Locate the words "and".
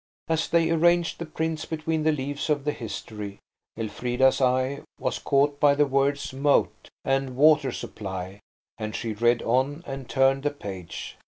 7.05-7.35, 8.79-8.95, 9.85-10.09